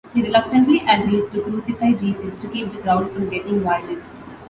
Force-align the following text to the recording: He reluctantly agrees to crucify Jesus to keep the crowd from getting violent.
He 0.15 0.23
reluctantly 0.23 0.81
agrees 0.87 1.27
to 1.27 1.41
crucify 1.43 1.91
Jesus 1.91 2.33
to 2.41 2.47
keep 2.47 2.73
the 2.73 2.79
crowd 2.79 3.11
from 3.11 3.29
getting 3.29 3.61
violent. 3.61 4.01